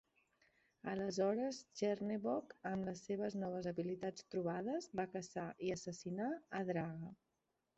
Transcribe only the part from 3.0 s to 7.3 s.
seves noves habilitats trobades, va caçar i assassinar a Draga.